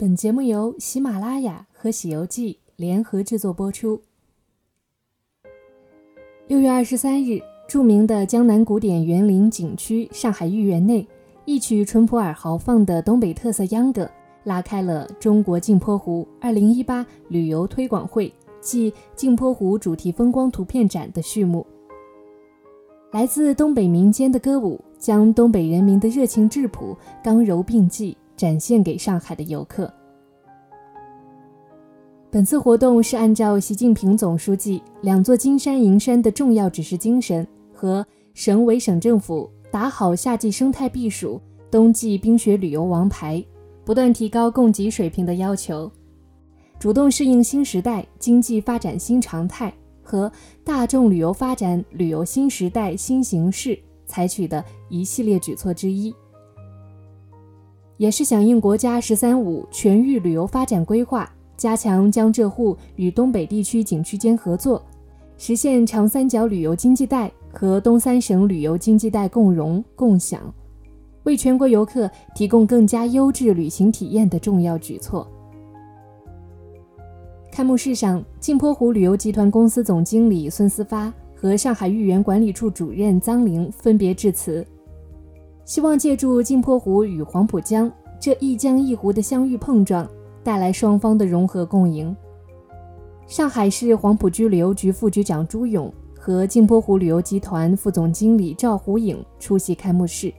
[0.00, 4.00] 本节目由喜马拉雅和《喜游记》联合制作播出。
[6.46, 11.04] 六月二十三日，著名的江南古典园林景区上海豫园内，
[11.46, 14.08] 一曲淳朴而豪放的东北特色秧歌，
[14.44, 21.66] 拉开了中国镜泊湖二零一八旅游推广会暨镜泊湖主题风光图片展的序幕。
[23.10, 28.16] 来自东北民间的歌舞，将东北人民的热情质朴、刚柔并济。
[28.38, 29.92] 展现给上海的游客。
[32.30, 43.44] 本次活动是按照习近平总书记“两座金山银山”的重要指示精神和省委省政府打好夏季生态避暑、冬季冰雪旅游王牌，
[43.84, 45.90] 不断提高供给水平的要求，
[46.78, 50.30] 主动适应新时代经济发展新常态和
[50.62, 56.14] 大众旅游发展旅游新时代新形势采取的一系列举措之一。
[57.98, 64.80] 也是响应国家“十三五”全域旅游发展规划，加强江浙沪与东北地区景区间合作，
[65.36, 70.40] 实现长三角旅游经济带和东三省旅游经济带共融共享，
[71.24, 75.26] 为全国游客提供更加优质旅行体验的重要举措。
[77.50, 84.64] 开幕式上，镜泊湖旅游集团公司总经理孙思发和上海豫园管理处主任臧玲分别致辞。
[85.68, 90.08] 希望借助镜泊湖与黄浦江这一江一湖的相遇碰撞，
[90.42, 92.16] 带来双方的融合共赢。
[93.26, 100.32] 上海市黄浦区旅游局副局长朱勇和镜泊湖旅游集团副总经理赵虎颖出席开幕式。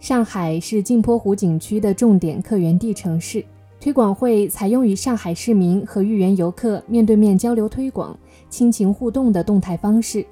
[0.00, 3.44] 上海是镜泊湖景区的重点客源地城市，
[3.78, 8.18] 推广会采用与上海市民和豫园游客面对面交流推广、
[8.48, 10.26] 亲情互动的动态方式。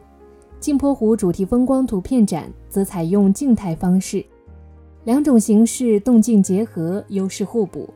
[0.60, 4.24] 镜泊湖主题风光图片展则采用静态方式，
[5.04, 7.88] 两种形式动静结合，优势互补，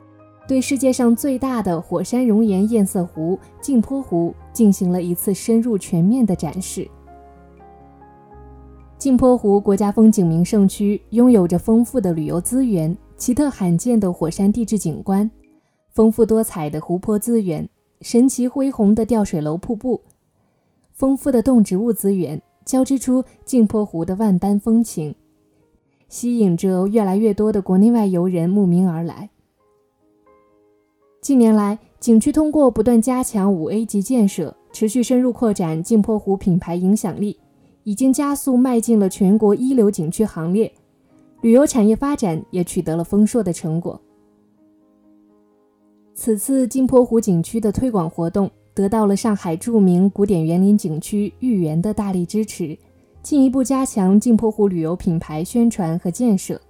[0.47, 6.89] 对世界上最大的火山熔岩堰塞湖镜泊湖进行了一次深入全面的展示。
[8.97, 15.29] 镜泊湖国家风景名胜区拥有着丰富的旅游资源、奇特罕见的火山地质景观、
[15.91, 17.69] 丰富多彩的湖泊资源、
[18.03, 20.01] 神奇恢宏的吊水楼瀑布、
[20.93, 22.41] 丰富的动植物资源。
[22.65, 25.15] 交织出镜泊湖的万般风情，
[26.09, 29.31] 吸引着越来越多的国内外游人慕名而来。
[31.21, 37.39] 近年来，景区通过不断加强五 A 级建设，持续深入扩展镜泊湖品牌影响力，
[37.85, 40.73] 已经加速迈进了全国一流景区行列，
[41.41, 44.01] 旅游产业发展也取得了丰硕的成果。
[46.15, 48.51] 此次镜泊湖景区的推广活动。
[48.75, 52.77] 得到了上海著名古典园林景区豫园的大力支持，
[53.23, 56.61] 进一步加强镜泊湖旅游品牌宣传和建设。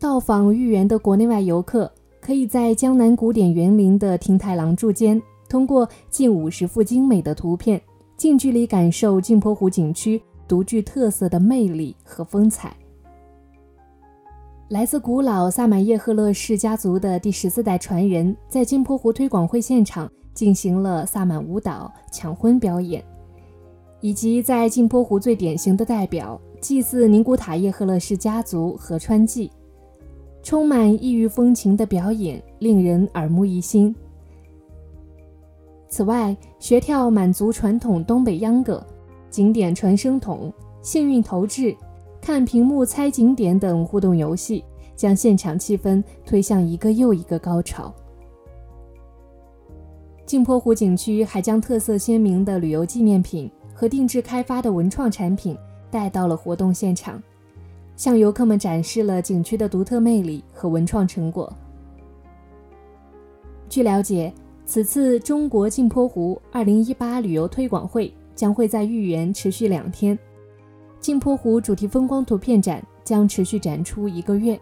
[0.00, 1.90] 到访豫园的国内外游客，
[2.20, 7.80] 可以在江南古典园林的亭台廊柱间，通过近五十幅精美的图片，
[8.16, 12.76] 近距离感受镜泊湖景区独具特色的魅力和风采。
[14.68, 23.02] 来自古老萨满叶赫勒氏家族的第十四代传人，在镜泊湖推广会现场进行了萨满舞蹈、抢婚表演，
[24.02, 29.50] 以及在镜泊湖最典型的代表祭祀宁古塔叶赫勒氏家族河川祭，
[30.42, 33.96] 充满异域风情的表演令人耳目一新。
[35.88, 38.86] 此外，学跳满族传统东北秧歌、
[39.30, 40.52] 景点传声筒、
[40.82, 41.74] 幸运投掷。
[42.28, 44.62] 看屏幕猜景点等互动游戏，
[44.94, 47.90] 将现场气氛推向一个又一个高潮。
[50.26, 55.56] 镜泊湖景区还将特色鲜明的旅游纪念品和定制开发的文创产品
[55.90, 57.18] 带到了活动现场，
[57.96, 61.50] 向游客们展示了景区的独特魅力和文创成果。
[63.70, 64.30] 据了解，
[64.66, 70.18] 此次中国镜泊湖2018旅游推广会将会在豫园持续两天。
[71.00, 74.58] 镜泊湖主题风光图片展将持续展出一个月。